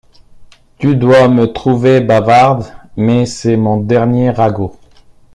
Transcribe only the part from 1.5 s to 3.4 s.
trouver bavarde, mais